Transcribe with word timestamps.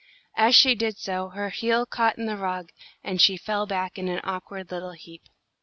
As 0.35 0.55
she 0.55 0.73
did 0.73 0.97
so, 0.97 1.29
her 1.29 1.51
heel 1.51 1.85
caught 1.85 2.17
in 2.17 2.25
the 2.25 2.35
rug, 2.35 2.71
and 3.03 3.21
she 3.21 3.37
fell 3.37 3.67
back 3.67 3.99
in 3.99 4.07
an 4.07 4.19
awkward 4.23 4.71
little 4.71 4.93
heap. 4.93 5.21